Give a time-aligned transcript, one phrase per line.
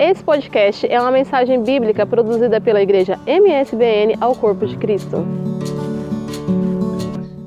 [0.00, 5.18] Esse podcast é uma mensagem bíblica produzida pela igreja MSBN ao Corpo de Cristo.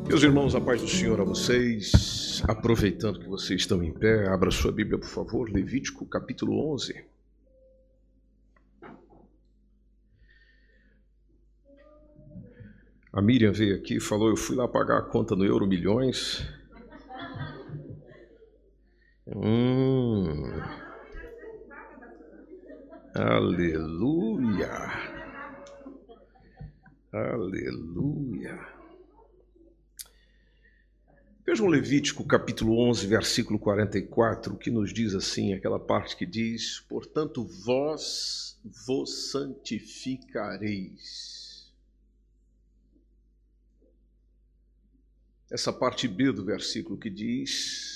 [0.08, 2.44] Meus irmãos, a paz do Senhor a vocês.
[2.48, 7.04] Aproveitando que vocês estão em pé, abra sua Bíblia, por favor, Levítico capítulo 11.
[13.12, 16.48] A Miriam veio aqui e falou: Eu fui lá pagar a conta no Euro Milhões.
[19.26, 20.83] Hum.
[23.16, 24.72] Aleluia.
[27.12, 28.68] Aleluia.
[31.46, 37.46] Vejam Levítico capítulo 11, versículo 44, que nos diz assim, aquela parte que diz: Portanto,
[37.64, 41.72] vós vos santificareis
[45.52, 47.93] essa parte B do versículo que diz: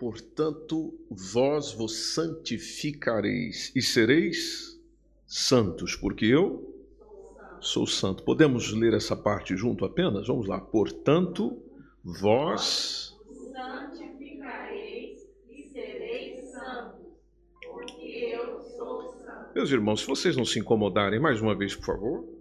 [0.00, 4.80] Portanto, vós vos santificareis e sereis
[5.26, 6.74] santos, porque eu
[7.60, 8.22] sou santo.
[8.22, 10.26] Podemos ler essa parte junto apenas?
[10.26, 10.58] Vamos lá.
[10.58, 11.62] Portanto,
[12.02, 13.14] vós
[13.52, 17.06] santificareis e sereis santos,
[17.60, 19.54] porque eu sou santo.
[19.54, 22.39] Meus irmãos, se vocês não se incomodarem, mais uma vez, por favor.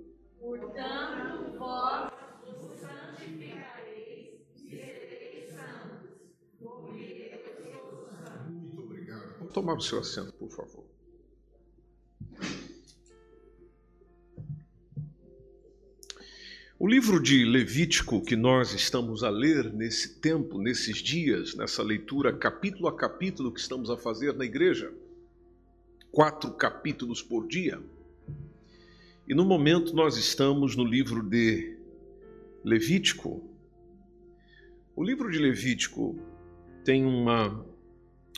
[9.49, 10.85] Tomar o seu assento, por favor.
[16.81, 22.31] O livro de Levítico que nós estamos a ler nesse tempo, nesses dias, nessa leitura
[22.31, 24.89] capítulo a capítulo que estamos a fazer na igreja,
[26.09, 27.81] quatro capítulos por dia.
[29.27, 31.77] E no momento nós estamos no livro de
[32.63, 33.43] Levítico.
[34.95, 36.17] O livro de Levítico
[36.85, 37.65] tem uma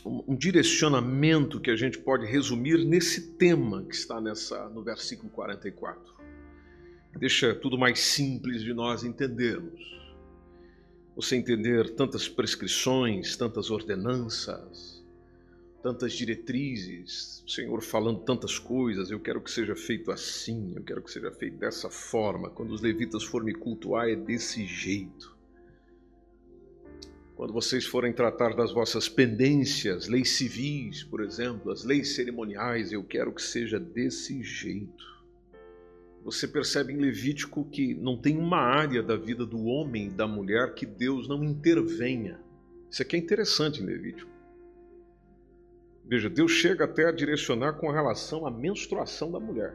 [0.04, 6.12] um direcionamento que a gente pode resumir nesse tema que está nessa no versículo 44.
[7.18, 9.80] Deixa tudo mais simples de nós entendermos.
[11.14, 15.04] Você entender tantas prescrições, tantas ordenanças,
[15.82, 21.02] tantas diretrizes, o Senhor falando tantas coisas, eu quero que seja feito assim, eu quero
[21.02, 22.48] que seja feito dessa forma.
[22.48, 25.31] Quando os levitas forem me cultuar, é desse jeito.
[27.42, 33.02] Quando vocês forem tratar das vossas pendências, leis civis, por exemplo, as leis cerimoniais, eu
[33.02, 35.04] quero que seja desse jeito.
[36.22, 40.24] Você percebe em Levítico que não tem uma área da vida do homem e da
[40.24, 42.38] mulher que Deus não intervenha.
[42.88, 44.30] Isso aqui é interessante em Levítico.
[46.04, 49.74] Veja, Deus chega até a direcionar com relação à menstruação da mulher.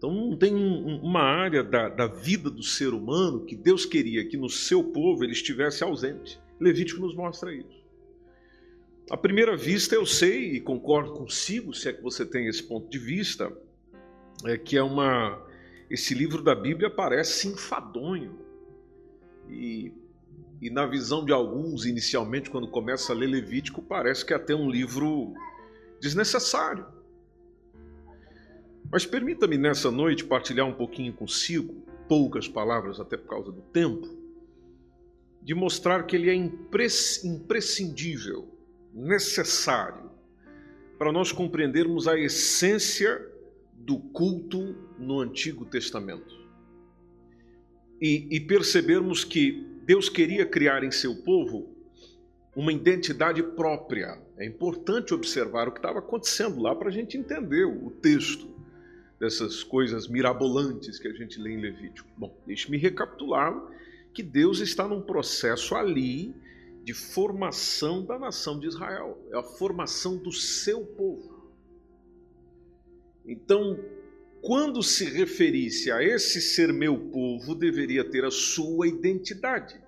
[0.00, 4.26] Então não tem um, uma área da, da vida do ser humano que Deus queria
[4.26, 6.40] que no seu povo ele estivesse ausente.
[6.58, 7.84] Levítico nos mostra isso.
[9.10, 12.88] À primeira vista eu sei e concordo consigo, se é que você tem esse ponto
[12.88, 13.52] de vista,
[14.46, 15.46] é que é uma
[15.90, 18.38] esse livro da Bíblia parece enfadonho.
[19.50, 19.92] E,
[20.62, 24.54] e na visão de alguns, inicialmente, quando começa a ler Levítico, parece que é até
[24.54, 25.34] um livro
[26.00, 26.86] desnecessário.
[28.90, 34.08] Mas permita-me nessa noite partilhar um pouquinho consigo, poucas palavras até por causa do tempo,
[35.40, 38.48] de mostrar que ele é imprescindível,
[38.92, 40.10] necessário,
[40.98, 43.24] para nós compreendermos a essência
[43.74, 46.40] do culto no Antigo Testamento.
[48.00, 51.76] E, e percebermos que Deus queria criar em seu povo
[52.56, 54.20] uma identidade própria.
[54.36, 58.59] É importante observar o que estava acontecendo lá para a gente entender o texto
[59.20, 62.08] dessas coisas mirabolantes que a gente lê em Levítico.
[62.16, 63.54] Bom, deixe-me recapitular
[64.14, 66.34] que Deus está num processo ali
[66.82, 71.52] de formação da nação de Israel, é a formação do seu povo.
[73.26, 73.78] Então,
[74.40, 79.78] quando se referisse a esse ser meu povo, deveria ter a sua identidade,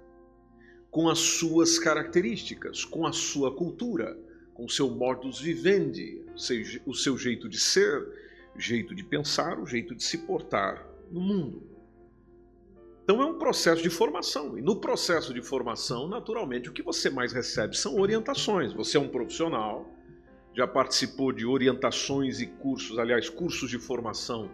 [0.91, 4.15] com as suas características, com a sua cultura,
[4.53, 6.23] com o seu modus vivendi,
[6.85, 8.07] o seu jeito de ser,
[8.57, 11.63] jeito de pensar, o jeito de se portar no mundo.
[13.05, 14.57] Então é um processo de formação.
[14.57, 18.73] E no processo de formação, naturalmente, o que você mais recebe são orientações.
[18.73, 19.91] Você é um profissional,
[20.55, 24.51] já participou de orientações e cursos, aliás, cursos de formação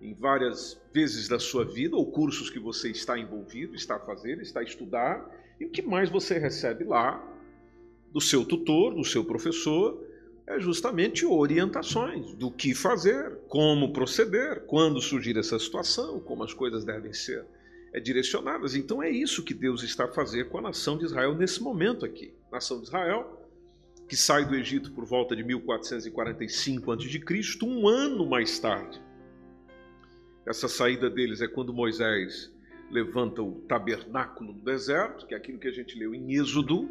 [0.00, 4.40] em várias vezes da sua vida, ou cursos que você está envolvido, está a fazer,
[4.40, 5.24] está a estudar.
[5.58, 7.22] E o que mais você recebe lá
[8.12, 9.98] do seu tutor, do seu professor,
[10.46, 16.84] é justamente orientações do que fazer, como proceder, quando surgir essa situação, como as coisas
[16.84, 17.44] devem ser
[17.92, 18.74] é, direcionadas.
[18.74, 22.04] Então é isso que Deus está a fazer com a nação de Israel nesse momento
[22.04, 22.34] aqui.
[22.52, 23.40] Nação de Israel
[24.08, 29.00] que sai do Egito por volta de 1445 a.C., um ano mais tarde.
[30.46, 32.52] Essa saída deles é quando Moisés
[32.90, 36.90] levanta o tabernáculo do deserto, que é aquilo que a gente leu em Êxodo,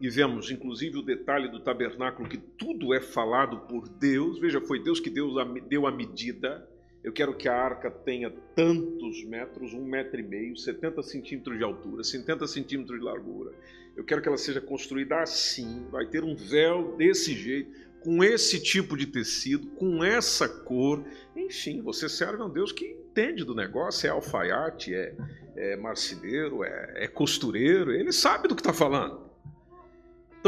[0.00, 4.38] e vemos inclusive o detalhe do tabernáculo, que tudo é falado por Deus.
[4.38, 5.34] Veja, foi Deus que Deus
[5.68, 6.68] deu a medida.
[7.02, 11.62] Eu quero que a arca tenha tantos metros, um metro e meio, 70 centímetros de
[11.62, 13.52] altura, 70 centímetros de largura.
[13.96, 17.70] Eu quero que ela seja construída assim, vai ter um véu desse jeito,
[18.00, 21.04] com esse tipo de tecido, com essa cor.
[21.34, 25.14] Enfim, você serve a um Deus que entende do negócio, é alfaiate, é,
[25.56, 29.25] é marceneiro, é, é costureiro, ele sabe do que está falando.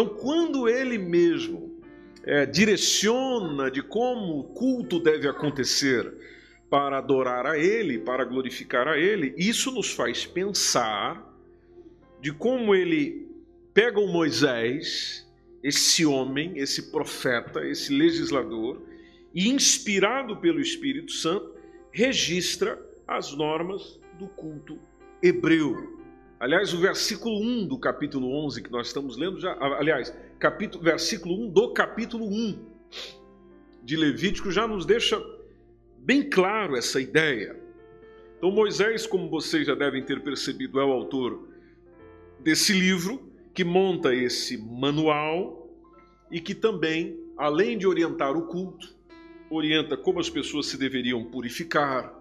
[0.00, 1.82] Então, quando ele mesmo
[2.22, 6.14] é, direciona de como o culto deve acontecer
[6.70, 11.36] para adorar a ele, para glorificar a ele, isso nos faz pensar
[12.20, 13.26] de como ele
[13.74, 15.28] pega o Moisés,
[15.64, 18.80] esse homem, esse profeta, esse legislador,
[19.34, 21.56] e inspirado pelo Espírito Santo,
[21.90, 24.78] registra as normas do culto
[25.20, 25.97] hebreu.
[26.40, 31.34] Aliás, o versículo 1 do capítulo 11 que nós estamos lendo, já, aliás, capítulo, versículo
[31.46, 32.64] 1 do capítulo 1
[33.82, 35.20] de Levítico já nos deixa
[35.98, 37.58] bem claro essa ideia.
[38.36, 41.48] Então, Moisés, como vocês já devem ter percebido, é o autor
[42.38, 45.68] desse livro que monta esse manual
[46.30, 48.96] e que também, além de orientar o culto,
[49.50, 52.17] orienta como as pessoas se deveriam purificar,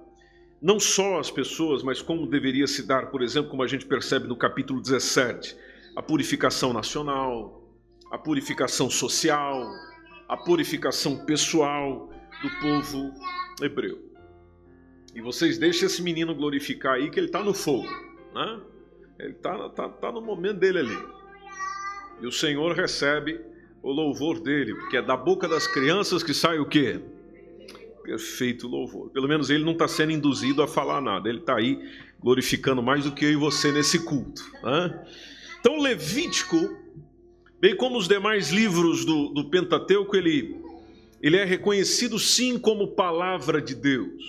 [0.62, 4.27] não só as pessoas, mas como deveria se dar, por exemplo, como a gente percebe
[4.27, 5.56] no capítulo 17,
[5.95, 7.63] a purificação nacional,
[8.12, 9.69] a purificação social,
[10.27, 12.12] a purificação pessoal
[12.42, 13.13] do povo
[13.62, 14.00] hebreu.
[15.13, 17.88] E vocês deixem esse menino glorificar aí que ele está no fogo,
[18.33, 18.62] né?
[19.19, 20.98] Ele está tá, tá no momento dele ali.
[22.21, 23.42] E o Senhor recebe
[23.81, 27.01] o louvor dele, porque é da boca das crianças que sai o quê?
[28.07, 29.09] Perfeito louvor.
[29.09, 31.77] Pelo menos ele não está sendo induzido a falar nada, ele está aí
[32.18, 34.42] glorificando mais do que eu e você nesse culto.
[34.63, 35.07] Né?
[35.59, 36.57] Então, Levítico,
[37.59, 40.56] bem como os demais livros do, do Pentateuco, ele,
[41.21, 44.24] ele é reconhecido sim como palavra de Deus.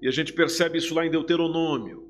[0.00, 2.08] E a gente percebe isso lá em Deuteronômio,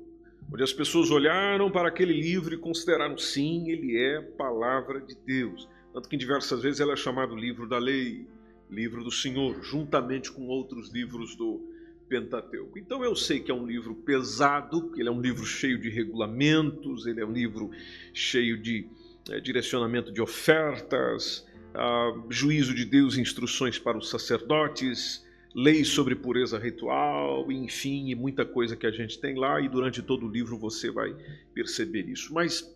[0.53, 5.67] onde as pessoas olharam para aquele livro e consideraram sim, ele é palavra de Deus.
[5.91, 8.27] Tanto que diversas vezes ela é chamado livro da lei
[8.71, 11.61] livro do Senhor, juntamente com outros livros do
[12.07, 12.79] Pentateuco.
[12.79, 17.05] Então eu sei que é um livro pesado, ele é um livro cheio de regulamentos,
[17.05, 17.71] ele é um livro
[18.13, 18.87] cheio de
[19.29, 26.57] é, direcionamento de ofertas, ah, juízo de Deus, instruções para os sacerdotes, leis sobre pureza
[26.57, 30.57] ritual, enfim, e muita coisa que a gente tem lá, e durante todo o livro
[30.57, 31.15] você vai
[31.53, 32.33] perceber isso.
[32.33, 32.73] Mas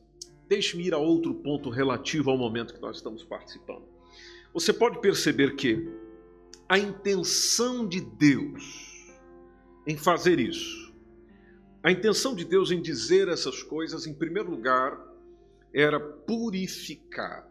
[0.48, 3.95] deixe-me ir a outro ponto relativo ao momento que nós estamos participando.
[4.56, 5.86] Você pode perceber que
[6.70, 9.14] a intenção de Deus
[9.86, 10.96] em fazer isso,
[11.84, 14.98] a intenção de Deus em dizer essas coisas, em primeiro lugar,
[15.74, 17.46] era purificar.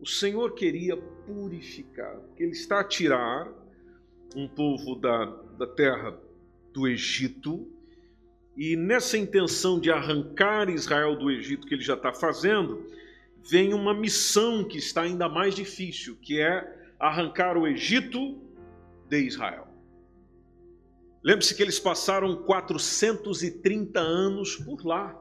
[0.00, 3.48] O Senhor queria purificar, Ele está a tirar
[4.34, 5.26] um povo da,
[5.56, 6.18] da terra
[6.74, 7.70] do Egito,
[8.56, 12.84] e nessa intenção de arrancar Israel do Egito que ele já está fazendo,
[13.42, 18.40] vem uma missão que está ainda mais difícil, que é arrancar o Egito
[19.08, 19.68] de Israel.
[21.22, 25.18] Lembre-se que eles passaram 430 anos por lá.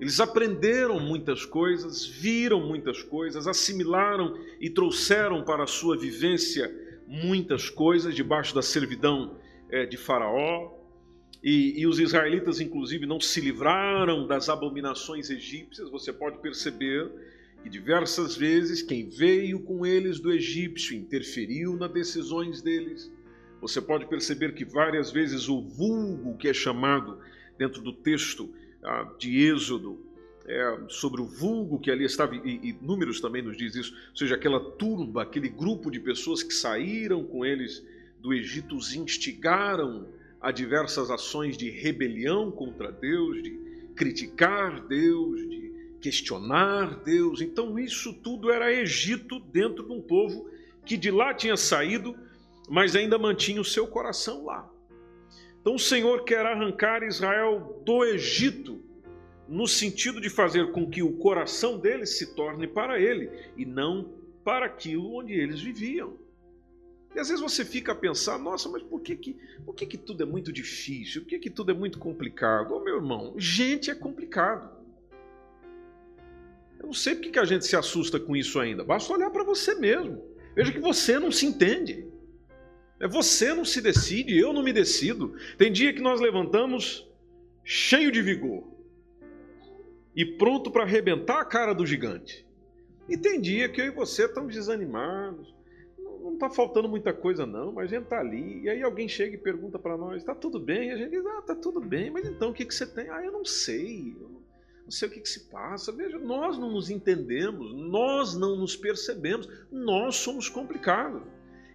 [0.00, 6.72] Eles aprenderam muitas coisas, viram muitas coisas, assimilaram e trouxeram para a sua vivência
[7.06, 10.81] muitas coisas debaixo da servidão é, de Faraó,
[11.42, 15.90] e, e, os israelitas, inclusive, não se livraram das abominações egípcias.
[15.90, 17.10] Você pode perceber
[17.62, 23.10] que diversas vezes quem veio com eles do egípcio interferiu nas decisões deles.
[23.60, 27.18] Você pode perceber que várias vezes o vulgo que é chamado
[27.58, 29.98] dentro do texto ah, de Êxodo,
[30.46, 34.16] é, sobre o vulgo que ali estava, e, e Números também nos diz isso, ou
[34.16, 37.84] seja, aquela turba, aquele grupo de pessoas que saíram com eles
[38.20, 40.08] do Egito, os instigaram
[40.42, 43.50] a diversas ações de rebelião contra Deus, de
[43.94, 47.40] criticar Deus, de questionar Deus.
[47.40, 50.50] Então, isso tudo era Egito dentro de um povo
[50.84, 52.16] que de lá tinha saído,
[52.68, 54.68] mas ainda mantinha o seu coração lá.
[55.60, 58.82] Então, o Senhor quer arrancar Israel do Egito,
[59.48, 64.12] no sentido de fazer com que o coração deles se torne para ele e não
[64.42, 66.16] para aquilo onde eles viviam.
[67.14, 69.98] E às vezes você fica a pensar, nossa, mas por que, que, por que, que
[69.98, 71.22] tudo é muito difícil?
[71.22, 72.74] Por que, que tudo é muito complicado?
[72.74, 74.70] Ô meu irmão, gente é complicado.
[76.80, 78.82] Eu não sei porque que a gente se assusta com isso ainda.
[78.82, 80.22] Basta olhar para você mesmo.
[80.54, 82.06] Veja que você não se entende.
[82.98, 85.34] É você não se decide, eu não me decido.
[85.58, 87.08] Tem dia que nós levantamos
[87.64, 88.64] cheio de vigor
[90.14, 92.46] e pronto para arrebentar a cara do gigante.
[93.08, 95.54] E tem dia que eu e você estamos desanimados.
[96.42, 98.62] Está faltando muita coisa, não, mas a gente está ali.
[98.62, 100.88] E aí alguém chega e pergunta para nós: está tudo bem?
[100.88, 103.08] E a gente diz: ah, está tudo bem, mas então o que, que você tem?
[103.10, 104.16] Ah, eu não sei.
[104.20, 104.28] Eu
[104.82, 105.92] não sei o que, que se passa.
[105.92, 111.22] Veja, nós não nos entendemos, nós não nos percebemos, nós somos complicados.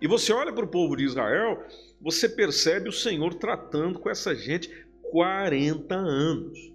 [0.01, 1.63] E você olha para o povo de Israel,
[2.01, 4.69] você percebe o Senhor tratando com essa gente
[5.11, 6.73] 40 anos.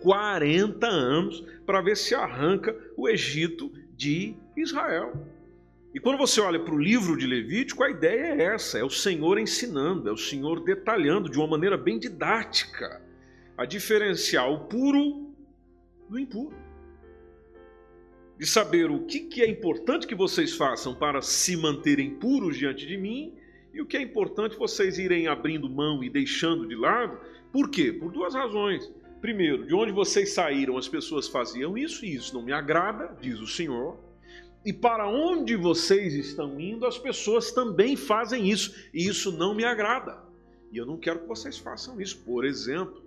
[0.00, 5.12] 40 anos para ver se arranca o Egito de Israel.
[5.94, 8.90] E quando você olha para o livro de Levítico, a ideia é essa: é o
[8.90, 13.00] Senhor ensinando, é o Senhor detalhando de uma maneira bem didática
[13.56, 15.32] a diferenciar o puro
[16.08, 16.56] do impuro.
[18.36, 22.84] De saber o que, que é importante que vocês façam para se manterem puros diante
[22.84, 23.32] de mim
[23.72, 27.20] e o que é importante vocês irem abrindo mão e deixando de lado.
[27.52, 27.92] Por quê?
[27.92, 28.92] Por duas razões.
[29.20, 33.38] Primeiro, de onde vocês saíram, as pessoas faziam isso e isso não me agrada, diz
[33.38, 34.03] o Senhor.
[34.64, 39.64] E para onde vocês estão indo, as pessoas também fazem isso e isso não me
[39.64, 40.24] agrada.
[40.72, 42.18] E eu não quero que vocês façam isso.
[42.24, 43.02] Por exemplo,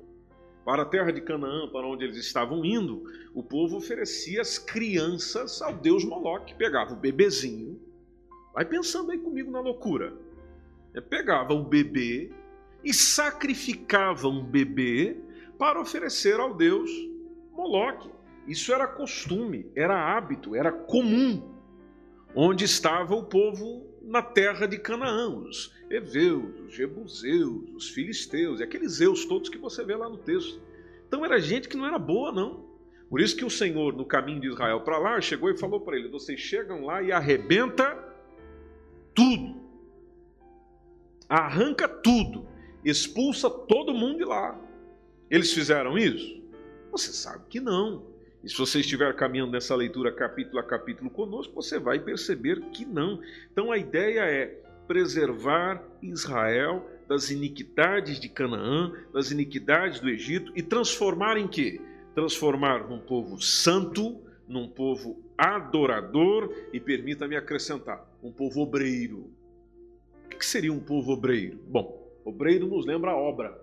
[0.63, 5.61] para a terra de Canaã, para onde eles estavam indo, o povo oferecia as crianças
[5.61, 6.53] ao deus Moloque.
[6.53, 7.79] Pegava o bebezinho,
[8.53, 10.13] vai pensando aí comigo na loucura.
[10.93, 12.31] É, pegava o bebê
[12.83, 15.17] e sacrificava um bebê
[15.57, 16.91] para oferecer ao deus
[17.51, 18.16] Moloque.
[18.47, 21.53] Isso era costume, era hábito, era comum.
[22.33, 28.63] Onde estava o povo na terra de Canaã, os Eveus, os Jebuseus, os Filisteus, e
[28.63, 30.61] aqueles Zeus todos que você vê lá no texto.
[31.07, 32.65] Então era gente que não era boa, não.
[33.09, 35.97] Por isso que o Senhor, no caminho de Israel para lá, chegou e falou para
[35.97, 37.97] ele: Vocês chegam lá e arrebenta
[39.13, 39.55] tudo.
[41.27, 42.47] Arranca tudo.
[42.83, 44.59] Expulsa todo mundo de lá.
[45.29, 46.41] Eles fizeram isso?
[46.91, 48.16] Você sabe que não.
[48.47, 52.85] E se você estiver caminhando nessa leitura capítulo a capítulo conosco, você vai perceber que
[52.85, 53.19] não.
[53.51, 54.45] Então a ideia é
[54.87, 61.81] preservar Israel das iniquidades de Canaã, das iniquidades do Egito e transformar em quê?
[62.15, 69.29] Transformar num povo santo, num povo adorador e permita-me acrescentar, um povo obreiro.
[70.23, 71.59] O que seria um povo obreiro?
[71.67, 73.61] Bom, obreiro nos lembra a obra.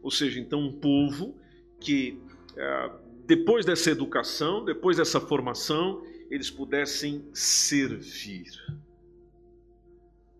[0.00, 1.34] Ou seja, então um povo
[1.80, 2.20] que
[2.56, 2.90] é,
[3.26, 8.46] depois dessa educação, depois dessa formação, eles pudessem servir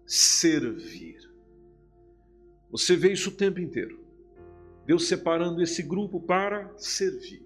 [0.07, 1.19] servir.
[2.71, 3.99] Você vê isso o tempo inteiro.
[4.87, 7.43] Deus separando esse grupo para servir,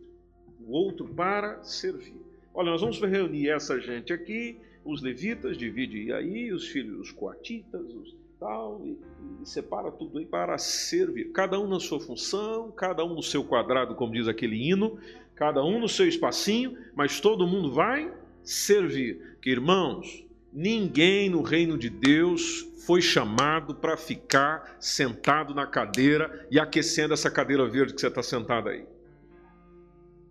[0.61, 2.21] o outro para servir.
[2.53, 7.83] Olha, nós vamos reunir essa gente aqui, os levitas, divide aí, os filhos, os coatitas,
[7.95, 8.99] os tal, e,
[9.43, 11.31] e separa tudo aí para servir.
[11.31, 14.99] Cada um na sua função, cada um no seu quadrado, como diz aquele hino,
[15.41, 18.13] cada um no seu espacinho, mas todo mundo vai
[18.45, 19.37] servir.
[19.43, 26.59] Que irmãos, Ninguém no reino de Deus foi chamado para ficar sentado na cadeira e
[26.59, 28.85] aquecendo essa cadeira verde que você está sentado aí.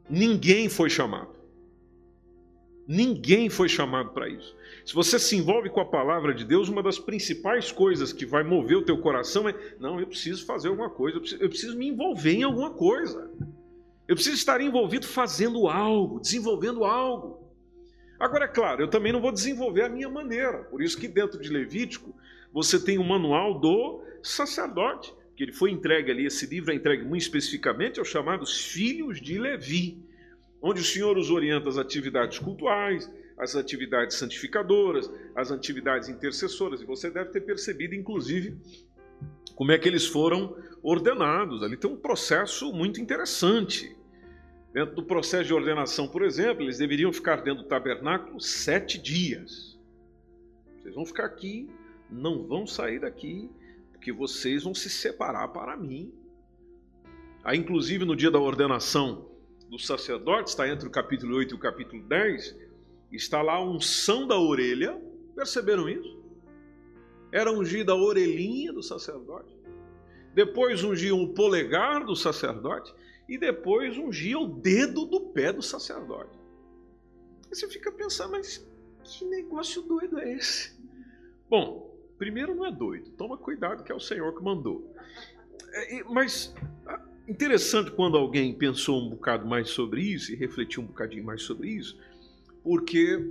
[0.10, 1.40] Ninguém foi chamado.
[2.86, 4.56] Ninguém foi chamado para isso.
[4.84, 8.44] Se você se envolve com a palavra de Deus, uma das principais coisas que vai
[8.44, 11.78] mover o teu coração é: não, eu preciso fazer alguma coisa, eu preciso, eu preciso
[11.78, 13.32] me envolver em alguma coisa.
[14.10, 17.48] Eu preciso estar envolvido fazendo algo, desenvolvendo algo.
[18.20, 20.64] Agora, é claro, eu também não vou desenvolver a minha maneira.
[20.64, 22.12] Por isso que dentro de Levítico
[22.52, 27.04] você tem o manual do sacerdote, que ele foi entregue ali, esse livro é entregue
[27.04, 30.04] muito especificamente aos chamados filhos de Levi,
[30.60, 36.82] onde o Senhor os orienta as atividades cultuais, as atividades santificadoras, as atividades intercessoras.
[36.82, 38.58] E você deve ter percebido, inclusive,
[39.56, 41.62] como é que eles foram ordenados.
[41.62, 43.99] Ali tem um processo muito interessante.
[44.72, 49.80] Dentro do processo de ordenação, por exemplo, eles deveriam ficar dentro do tabernáculo sete dias.
[50.78, 51.68] Vocês vão ficar aqui,
[52.10, 53.50] não vão sair daqui,
[53.92, 56.14] porque vocês vão se separar para mim.
[57.44, 59.30] Aí, inclusive, no dia da ordenação
[59.70, 62.56] do sacerdote, está entre o capítulo 8 e o capítulo 10,
[63.12, 65.00] está lá a unção da orelha.
[65.36, 66.20] Perceberam isso?
[67.32, 69.56] Era ungida a orelhinha do sacerdote.
[70.34, 72.94] Depois ungiam o polegar do sacerdote
[73.30, 76.36] e depois ungia o dedo do pé do sacerdote.
[77.48, 78.68] Você fica pensando, mas
[79.04, 80.76] que negócio doido é esse?
[81.48, 84.94] Bom, primeiro não é doido, toma cuidado que é o Senhor que mandou.
[85.72, 86.56] É, mas
[86.88, 91.44] ah, interessante quando alguém pensou um bocado mais sobre isso e refletiu um bocadinho mais
[91.44, 92.00] sobre isso,
[92.64, 93.24] porque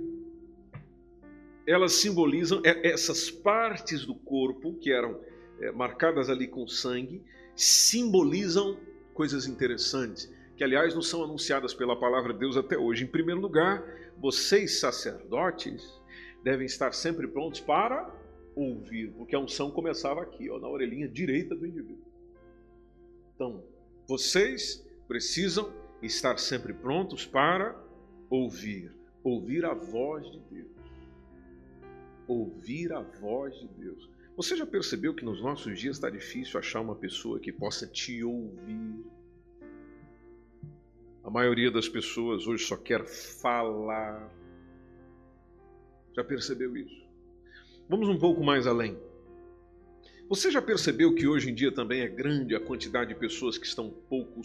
[1.67, 5.19] elas simbolizam é, essas partes do corpo que eram
[5.59, 7.21] é, marcadas ali com sangue,
[7.53, 8.77] simbolizam
[9.19, 13.03] coisas interessantes, que aliás não são anunciadas pela palavra de Deus até hoje.
[13.03, 13.83] Em primeiro lugar,
[14.17, 16.01] vocês sacerdotes
[16.41, 18.09] devem estar sempre prontos para
[18.55, 22.05] ouvir, porque a unção começava aqui, ó, na orelhinha direita do indivíduo.
[23.35, 23.61] Então,
[24.07, 25.69] vocês precisam
[26.01, 27.77] estar sempre prontos para
[28.29, 28.89] ouvir,
[29.21, 30.71] ouvir a voz de Deus.
[32.25, 34.09] Ouvir a voz de Deus.
[34.39, 38.23] Você já percebeu que nos nossos dias está difícil achar uma pessoa que possa te
[38.23, 39.05] ouvir?
[41.21, 44.33] A maioria das pessoas hoje só quer falar.
[46.15, 47.05] Já percebeu isso?
[47.89, 48.97] Vamos um pouco mais além.
[50.29, 53.65] Você já percebeu que hoje em dia também é grande a quantidade de pessoas que
[53.65, 54.39] estão pouco,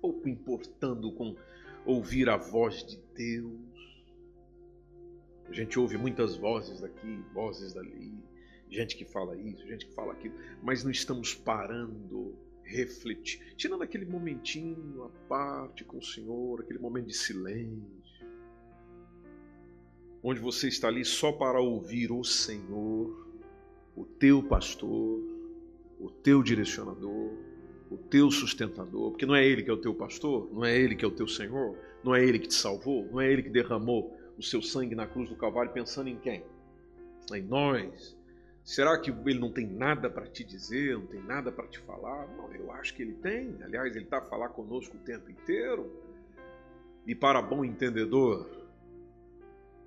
[0.00, 1.36] pouco importando com
[1.84, 4.06] ouvir a voz de Deus?
[5.46, 8.29] A gente ouve muitas vozes daqui, vozes dali,
[8.70, 14.06] gente que fala isso, gente que fala aquilo, mas não estamos parando, refletir, tirando aquele
[14.06, 18.00] momentinho à parte com o Senhor, aquele momento de silêncio
[20.22, 23.26] onde você está ali só para ouvir o Senhor,
[23.96, 25.20] o teu pastor,
[25.98, 27.32] o teu direcionador,
[27.90, 30.94] o teu sustentador, porque não é ele que é o teu pastor, não é ele
[30.94, 33.50] que é o teu Senhor, não é ele que te salvou, não é ele que
[33.50, 36.44] derramou o seu sangue na cruz do Calvário pensando em quem?
[37.32, 38.16] Em nós.
[38.70, 42.28] Será que ele não tem nada para te dizer, não tem nada para te falar?
[42.36, 43.60] Não, eu acho que ele tem.
[43.64, 45.90] Aliás, ele está a falar conosco o tempo inteiro.
[47.04, 48.48] E para bom entendedor,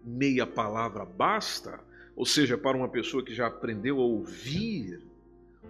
[0.04, 1.80] meia palavra basta,
[2.14, 5.02] ou seja, para uma pessoa que já aprendeu a ouvir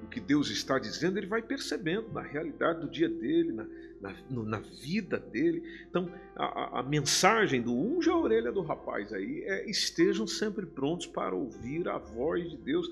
[0.02, 3.68] o que Deus está dizendo, ele vai percebendo na realidade do dia dele, na,
[4.02, 5.64] na, na vida dele.
[5.90, 11.06] Então, a, a, mensagem do unge a orelha do rapaz aí é: estejam sempre prontos
[11.06, 12.90] para ouvir a voz de Deus.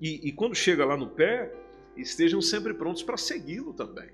[0.00, 1.52] E, e quando chega lá no pé,
[1.96, 4.10] estejam sempre prontos para segui-lo também.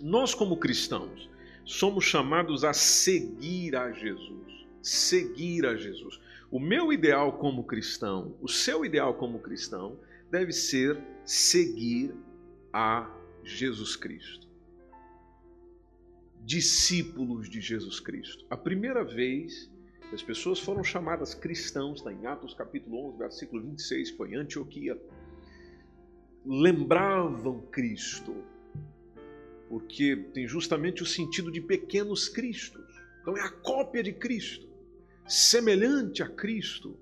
[0.00, 1.28] Nós, como cristãos,
[1.64, 6.18] somos chamados a seguir a Jesus seguir a Jesus.
[6.50, 9.96] O meu ideal como cristão, o seu ideal como cristão,
[10.30, 12.14] deve ser seguir
[12.72, 13.10] a
[13.42, 14.46] Jesus Cristo.
[16.44, 18.44] Discípulos de Jesus Cristo.
[18.48, 19.70] A primeira vez
[20.08, 24.36] que as pessoas foram chamadas cristãos, está em Atos capítulo 11, versículo 26, foi em
[24.36, 24.98] Antioquia,
[26.46, 28.34] lembravam Cristo,
[29.68, 32.86] porque tem justamente o sentido de pequenos cristos.
[33.20, 34.66] Então é a cópia de Cristo
[35.28, 36.98] semelhante a Cristo.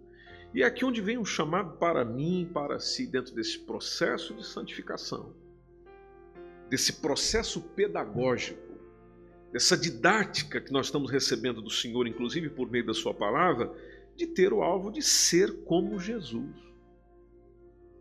[0.57, 4.43] E é aqui onde vem um chamado para mim, para si, dentro desse processo de
[4.43, 5.35] santificação,
[6.71, 8.73] desse processo pedagógico,
[9.53, 13.71] dessa didática que nós estamos recebendo do Senhor, inclusive por meio da Sua palavra,
[14.17, 16.57] de ter o alvo de ser como Jesus.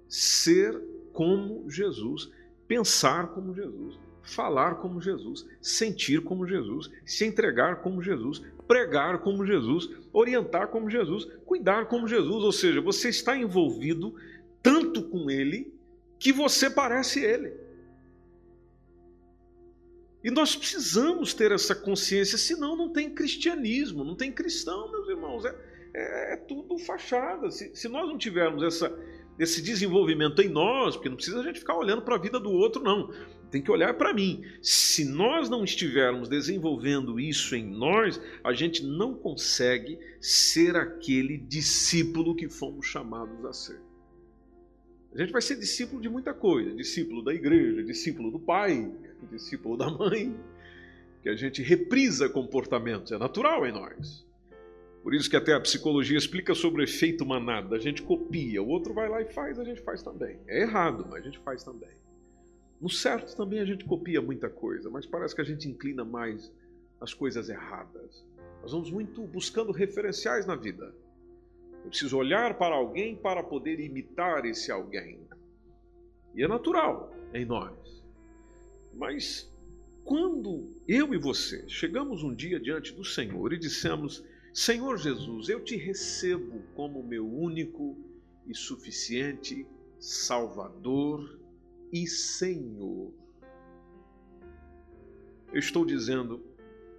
[0.08, 2.32] Ser como Jesus,
[2.70, 9.46] pensar como Jesus, falar como Jesus, sentir como Jesus, se entregar como Jesus, pregar como
[9.46, 14.16] Jesus, orientar como Jesus, cuidar como Jesus, ou seja, você está envolvido
[14.62, 15.74] tanto com Ele
[16.18, 17.54] que você parece Ele.
[20.24, 25.46] E nós precisamos ter essa consciência, senão não tem cristianismo, não tem cristão, meus irmãos.
[25.46, 25.56] É,
[25.94, 27.52] é, é tudo fachada.
[27.52, 28.92] Se, se nós não tivermos essa,
[29.38, 32.52] esse desenvolvimento em nós, porque não precisa a gente ficar olhando para a vida do
[32.52, 33.14] outro, não.
[33.52, 34.44] Tem que olhar para mim.
[34.62, 42.36] Se nós não estivermos desenvolvendo isso em nós, a gente não consegue ser aquele discípulo
[42.36, 43.82] que fomos chamados a ser.
[45.14, 48.92] A gente vai ser discípulo de muita coisa: discípulo da igreja, discípulo do pai,
[49.32, 50.36] discípulo da mãe,
[51.24, 54.26] que a gente reprisa comportamentos, é natural em nós.
[55.02, 57.76] Por isso que até a psicologia explica sobre o efeito manada.
[57.76, 60.40] A gente copia, o outro vai lá e faz, a gente faz também.
[60.48, 61.92] É errado, mas a gente faz também.
[62.86, 66.54] No certo também a gente copia muita coisa, mas parece que a gente inclina mais
[67.02, 68.24] as coisas erradas.
[68.62, 70.94] Nós vamos muito buscando referenciais na vida.
[71.84, 75.20] Eu preciso olhar para alguém para poder imitar esse alguém.
[76.36, 78.04] E é natural em nós.
[78.94, 79.52] Mas
[80.04, 85.60] quando eu e você chegamos um dia diante do Senhor e dissemos: Senhor Jesus, eu
[85.64, 87.98] te recebo como meu único
[88.46, 89.66] e suficiente
[90.00, 91.45] Salvador
[91.92, 93.14] e Senhor.
[95.52, 96.44] Eu estou dizendo,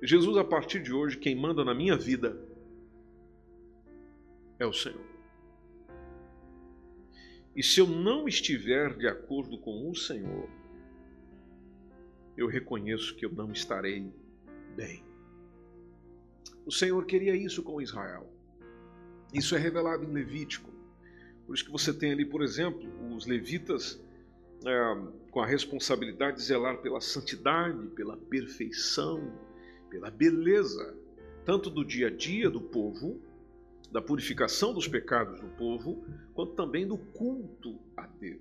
[0.03, 2.41] Jesus, a partir de hoje, quem manda na minha vida
[4.59, 5.05] é o Senhor.
[7.55, 10.49] E se eu não estiver de acordo com o Senhor,
[12.37, 14.13] eu reconheço que eu não estarei
[14.75, 15.03] bem.
[16.67, 18.31] o Senhor queria isso com Israel.
[19.33, 20.71] Isso é revelado em Levítico.
[21.47, 24.03] Por isso que você tem ali, por exemplo, os levitas
[24.65, 24.97] é,
[25.31, 29.33] com a responsabilidade de zelar pela santidade, pela perfeição,
[29.91, 30.97] pela beleza,
[31.45, 33.21] tanto do dia a dia do povo,
[33.93, 38.41] da purificação dos pecados do povo, quanto também do culto a Deus.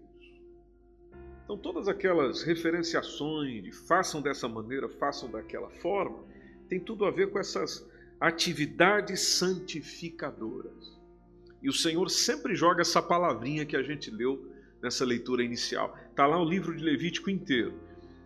[1.43, 6.23] Então, todas aquelas referenciações de façam dessa maneira, façam daquela forma,
[6.67, 7.87] tem tudo a ver com essas
[8.19, 10.97] atividades santificadoras.
[11.61, 14.54] E o Senhor sempre joga essa palavrinha que a gente leu
[14.85, 15.97] nessa leitura inicial.
[16.11, 17.73] Está lá o livro de Levítico inteiro.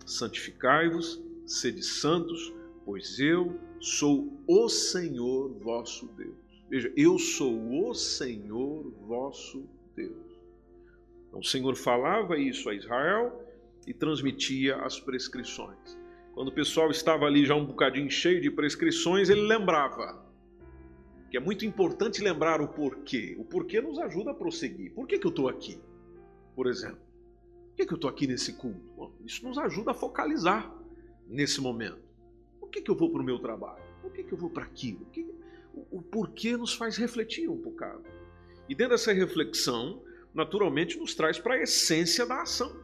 [0.06, 2.54] Santificai-vos, sede santos,
[2.86, 6.36] pois eu sou o Senhor vosso Deus.
[6.70, 10.42] Veja, eu sou o Senhor vosso Deus.
[11.28, 13.42] Então, o Senhor falava isso a Israel
[13.88, 15.98] e transmitia as prescrições.
[16.34, 20.26] Quando o pessoal estava ali já um bocadinho cheio de prescrições, ele lembrava.
[21.32, 23.36] Que é muito importante lembrar o porquê.
[23.40, 24.92] O porquê nos ajuda a prosseguir.
[24.92, 25.80] Por que, que eu estou aqui?
[26.60, 27.00] Por exemplo.
[27.70, 28.82] Por que, que eu estou aqui nesse culto?
[28.98, 30.70] Bom, isso nos ajuda a focalizar
[31.26, 32.02] nesse momento.
[32.60, 33.82] Por que, que eu vou para o meu trabalho?
[34.02, 35.04] Por que, que eu vou para aquilo?
[35.04, 35.26] O, que,
[35.90, 38.04] o, porquê nos faz refletir um bocado.
[38.68, 42.76] E dentro dessa reflexão, naturalmente nos traz para a essência da ação.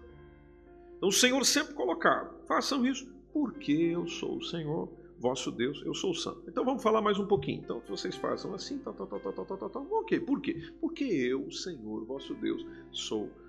[0.95, 5.93] Então o Senhor sempre colocava: façam isso, porque eu sou o Senhor vosso Deus, eu
[5.93, 6.43] sou o santo.
[6.47, 7.59] Então vamos falar mais um pouquinho.
[7.61, 9.87] Então vocês façam assim, tal, tal, tal, tal, tal, tal, tal.
[9.91, 10.71] Ok, por quê?
[10.79, 13.44] Porque eu, Senhor vosso Deus, sou santo.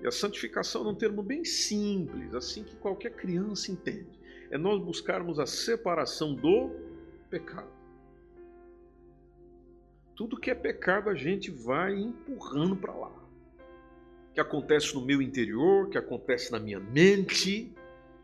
[0.00, 4.20] E a santificação é um termo bem simples, assim que qualquer criança entende.
[4.50, 6.70] É nós buscarmos a separação do
[7.30, 7.74] pecado.
[10.16, 13.12] Tudo que é pecado a gente vai empurrando para lá.
[14.32, 17.70] Que acontece no meu interior, que acontece na minha mente,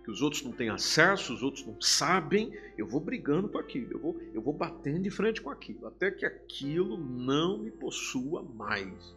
[0.03, 3.93] que os outros não têm acesso, os outros não sabem, eu vou brigando com aquilo,
[3.93, 8.43] eu vou, eu vou batendo de frente com aquilo, até que aquilo não me possua
[8.43, 9.15] mais,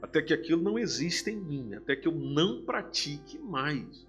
[0.00, 4.06] até que aquilo não exista em mim, até que eu não pratique mais.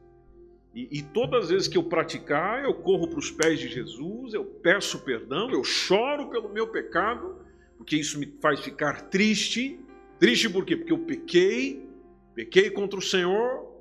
[0.76, 4.34] E, e todas as vezes que eu praticar, eu corro para os pés de Jesus,
[4.34, 7.36] eu peço perdão, eu choro pelo meu pecado,
[7.82, 9.80] porque isso me faz ficar triste.
[10.20, 10.78] Triste por quê?
[10.78, 11.90] Porque eu pequei,
[12.36, 13.76] pequei contra o Senhor,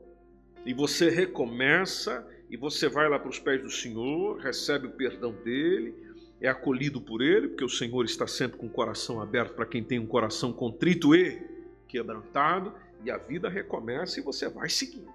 [0.65, 5.33] e você recomeça e você vai lá para os pés do Senhor, recebe o perdão
[5.45, 5.95] dele,
[6.41, 9.85] é acolhido por ele, porque o Senhor está sempre com o coração aberto para quem
[9.85, 11.39] tem um coração contrito e
[11.87, 12.73] quebrantado,
[13.05, 15.13] e a vida recomeça e você vai seguindo.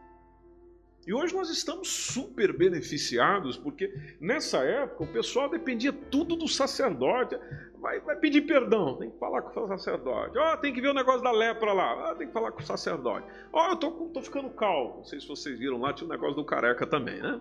[1.07, 7.37] E hoje nós estamos super beneficiados, porque nessa época o pessoal dependia tudo do sacerdote.
[7.79, 10.35] Vai, vai pedir perdão, tem que falar com o sacerdote.
[10.35, 12.59] Ó, oh, tem que ver o negócio da lepra lá, oh, tem que falar com
[12.59, 13.27] o sacerdote.
[13.53, 14.97] Ó, oh, eu tô, tô ficando calmo.
[14.97, 17.39] Não sei se vocês viram lá, tinha o um negócio do careca também, né?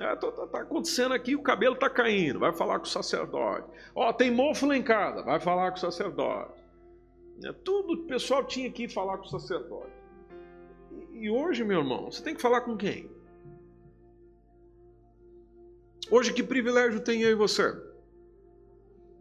[0.00, 3.68] É, tô, tá, tá, acontecendo aqui, o cabelo tá caindo, vai falar com o sacerdote.
[3.94, 6.60] Ó, tem mofo lá em casa, vai falar com o sacerdote.
[7.44, 9.97] É, tudo o pessoal tinha que ir falar com o sacerdote.
[11.20, 13.10] E hoje, meu irmão, você tem que falar com quem?
[16.08, 17.76] Hoje, que privilégio tem eu e você?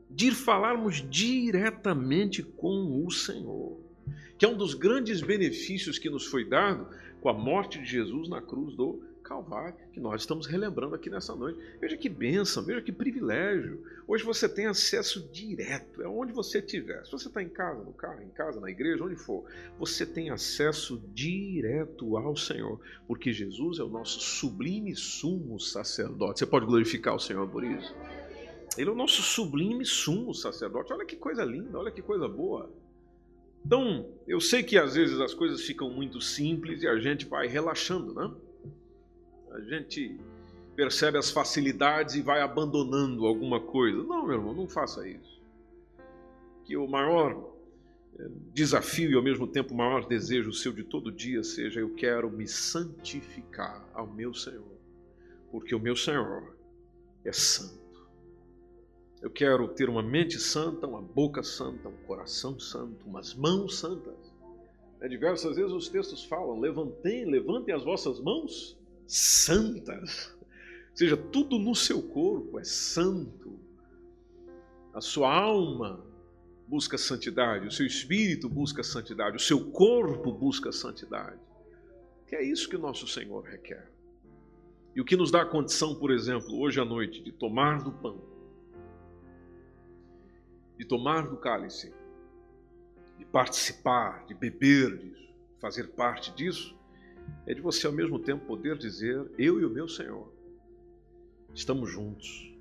[0.08, 3.80] De falarmos diretamente com o Senhor,
[4.38, 6.88] que é um dos grandes benefícios que nos foi dado
[7.20, 11.36] com a morte de Jesus na cruz do Calvário, que nós estamos relembrando aqui nessa
[11.36, 11.60] noite.
[11.82, 13.84] Veja que bênção, veja que privilégio.
[14.08, 17.06] Hoje você tem acesso direto, é onde você estiver.
[17.06, 19.44] Se você está em casa, no carro, em casa, na igreja, onde for,
[19.78, 26.40] você tem acesso direto ao Senhor, porque Jesus é o nosso sublime sumo sacerdote.
[26.40, 27.94] Você pode glorificar o Senhor por isso?
[28.78, 30.94] Ele é o nosso sublime sumo sacerdote.
[30.94, 32.72] Olha que coisa linda, olha que coisa boa.
[33.66, 37.48] Então, eu sei que às vezes as coisas ficam muito simples e a gente vai
[37.48, 38.32] relaxando, né?
[39.52, 40.20] A gente
[40.76, 44.04] percebe as facilidades e vai abandonando alguma coisa.
[44.04, 45.42] Não, meu irmão, não faça isso.
[46.64, 47.52] Que o maior
[48.20, 51.96] eh, desafio e ao mesmo tempo o maior desejo seu de todo dia seja: eu
[51.96, 54.78] quero me santificar ao meu Senhor,
[55.52, 56.56] porque o meu Senhor
[57.26, 57.88] é santo.
[59.20, 64.16] Eu quero ter uma mente santa, uma boca santa, um coração santo, umas mãos santas.
[65.02, 68.77] É, diversas vezes os textos falam: levantem, levantem as vossas mãos
[69.08, 70.36] santas.
[70.92, 73.60] Ou seja, tudo no seu corpo é santo.
[74.94, 76.04] A sua alma
[76.68, 81.40] busca santidade, o seu espírito busca santidade, o seu corpo busca santidade.
[82.28, 83.90] Que é isso que nosso Senhor requer.
[84.94, 87.92] E o que nos dá a condição, por exemplo, hoje à noite, de tomar do
[87.92, 88.22] pão,
[90.78, 91.94] de tomar do cálice,
[93.18, 95.28] de participar, de beber disso,
[95.60, 96.77] fazer parte disso,
[97.46, 100.32] é de você ao mesmo tempo poder dizer: Eu e o meu Senhor
[101.54, 102.54] estamos juntos,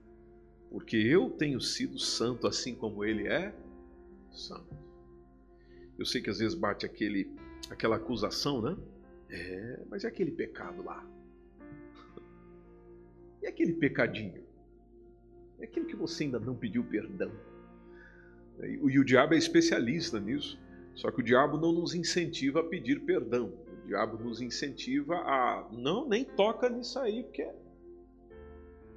[0.71, 3.55] porque eu tenho sido santo assim como Ele é
[4.33, 4.77] santo.
[5.99, 7.31] Eu sei que às vezes bate aquele,
[7.71, 8.77] aquela acusação, né?
[9.31, 11.05] É, mas é aquele pecado lá.
[13.43, 14.43] E aquele pecadinho?
[15.61, 17.31] É aquele que você ainda não pediu perdão.
[18.61, 20.59] E o diabo é especialista nisso.
[20.95, 23.53] Só que o diabo não nos incentiva a pedir perdão.
[23.87, 27.49] Diabo nos incentiva a não nem toca nisso aí, porque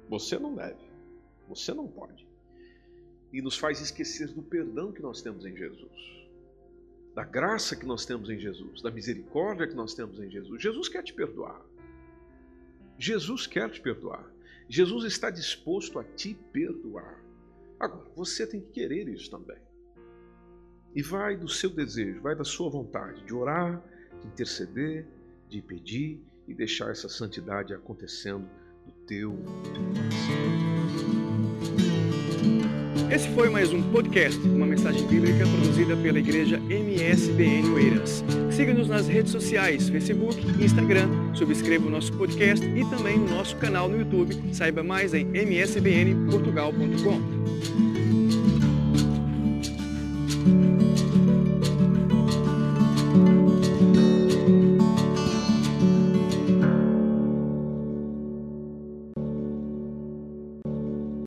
[0.08, 0.80] você não deve,
[1.48, 2.28] você não pode.
[3.32, 6.26] E nos faz esquecer do perdão que nós temos em Jesus,
[7.14, 10.60] da graça que nós temos em Jesus, da misericórdia que nós temos em Jesus.
[10.60, 11.64] Jesus quer te perdoar.
[12.98, 14.28] Jesus quer te perdoar.
[14.68, 17.24] Jesus está disposto a te perdoar.
[17.78, 19.58] Agora, você tem que querer isso também.
[20.94, 23.82] E vai do seu desejo, vai da sua vontade de orar,
[24.20, 25.06] de interceder,
[25.48, 28.48] de pedir e deixar essa santidade acontecendo
[28.86, 30.70] no teu coração.
[33.10, 38.22] Esse foi mais um podcast, uma mensagem bíblica produzida pela igreja MSBN Oeiras.
[38.52, 41.08] Siga-nos nas redes sociais, Facebook e Instagram.
[41.34, 44.54] Subscreva o nosso podcast e também o nosso canal no YouTube.
[44.54, 47.99] Saiba mais em msbnportugal.com.